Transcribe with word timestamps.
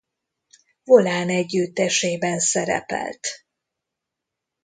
Volán 0.83 1.29
együttesében 1.29 2.39
szerepelt. 2.39 3.27